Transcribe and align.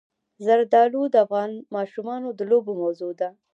زردالو 0.45 1.01
د 1.09 1.15
افغان 1.25 1.51
ماشومانو 1.75 2.27
د 2.39 2.41
لوبو 2.51 2.71
موضوع 2.81 3.11
ده. 3.19 3.29